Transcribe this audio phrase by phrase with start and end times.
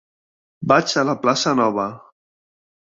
[0.71, 1.89] Vaig a la plaça Nova.